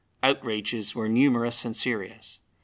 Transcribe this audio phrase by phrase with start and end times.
[0.23, 2.39] Outrages were numerous and serious.